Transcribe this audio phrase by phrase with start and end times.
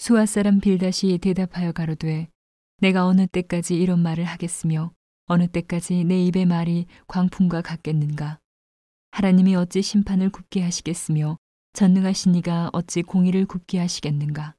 [0.00, 2.30] 수아 사람 빌다시 대답하여 가로되
[2.78, 4.94] 내가 어느 때까지 이런 말을 하겠으며
[5.26, 8.38] 어느 때까지 내 입의 말이 광풍과 같겠는가?
[9.10, 11.36] 하나님이 어찌 심판을 굽게 하시겠으며
[11.74, 14.54] 전능하신 이가 어찌 공의를 굽게 하시겠는가?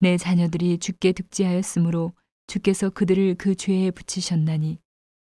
[0.00, 2.12] 내 자녀들이 죽게 득지하였으므로
[2.48, 4.80] 주께서 그들을 그 죄에 붙이셨나니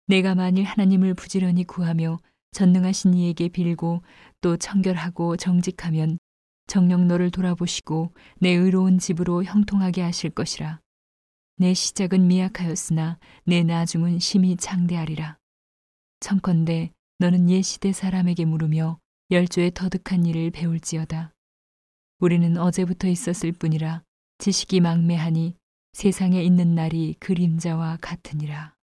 [0.07, 2.19] 내가 만일 하나님을 부지런히 구하며
[2.53, 4.01] 전능하신 이에게 빌고
[4.39, 6.19] 또 청결하고 정직하면
[6.69, 10.79] 정령 너를 돌아보시고 내 의로운 집으로 형통하게 하실 것이라.
[11.57, 15.39] 내 시작은 미약하였으나 내 나중은 심히 창대하리라.
[16.19, 18.99] 청컨대 너는 옛 시대 사람에게 물으며
[19.31, 21.33] 열조의 터득한 일을 배울지어다.
[22.19, 24.03] 우리는 어제부터 있었을 뿐이라
[24.37, 25.55] 지식이 망매하니
[25.93, 28.75] 세상에 있는 날이 그림자와 같으니라.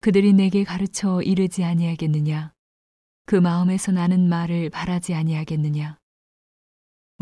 [0.00, 2.54] 그들이 내게 가르쳐 이르지 아니하겠느냐?
[3.26, 5.99] 그 마음에서 나는 말을 바라지 아니하겠느냐?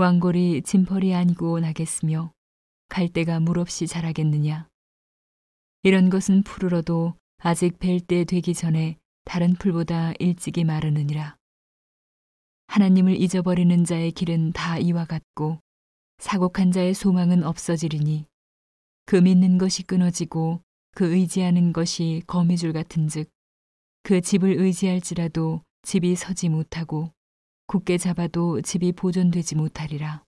[0.00, 2.32] 왕골이 짐벌이 아니고 나겠으며
[2.88, 4.68] 갈대가 물 없이 자라겠느냐?
[5.82, 11.36] 이런 것은 푸르러도 아직 뵐 때 되기 전에 다른 풀보다 일찍이 마르느니라.
[12.68, 15.58] 하나님을 잊어버리는 자의 길은 다 이와 같고
[16.18, 18.24] 사곡한 자의 소망은 없어지리니
[19.04, 20.62] 그 믿는 것이 끊어지고
[20.92, 23.28] 그 의지하는 것이 거미줄 같은즉
[24.04, 27.10] 그 집을 의지할지라도 집이 서지 못하고
[27.68, 30.24] 굳게 잡아도 집이 보존되지 못하리라.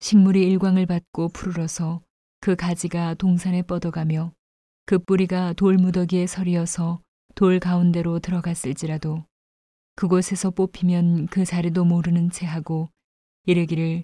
[0.00, 2.02] 식물이 일광을 받고 푸르러서
[2.40, 4.32] 그 가지가 동산에 뻗어가며
[4.84, 7.00] 그 뿌리가 돌무더기에 서리어서
[7.36, 9.26] 돌 가운데로 들어갔을지라도
[9.94, 12.90] 그곳에서 뽑히면 그 자리도 모르는 채 하고
[13.46, 14.02] 이르기를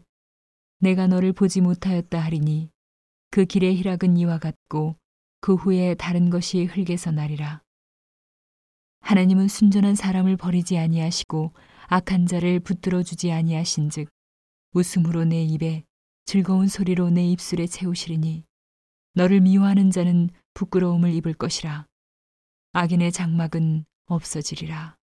[0.78, 2.70] 내가 너를 보지 못하였다 하리니
[3.32, 4.96] 그 길의 희락은 이와 같고
[5.40, 7.60] 그 후에 다른 것이 흙에서 나리라.
[9.00, 11.52] 하나님은 순전한 사람을 버리지 아니하시고
[11.86, 14.08] 악한 자를 붙들어 주지 아니하신즉
[14.72, 15.84] 웃음으로 내 입에
[16.24, 18.44] 즐거운 소리로 내 입술에 채우시리니
[19.14, 21.86] 너를 미워하는 자는 부끄러움을 입을 것이라
[22.72, 24.96] 악인의 장막은 없어지리라.